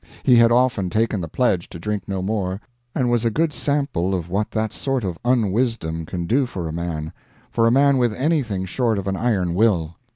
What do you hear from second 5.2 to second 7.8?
unwisdom can do for a man for a